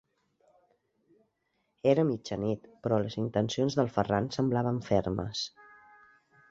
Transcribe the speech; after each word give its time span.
Era 1.91 2.05
mitjanit, 2.13 2.65
però 2.87 2.99
les 3.05 3.19
intencions 3.25 3.81
del 3.81 3.93
Ferran 3.99 4.35
semblaven 4.39 4.83
fermes. 4.91 5.49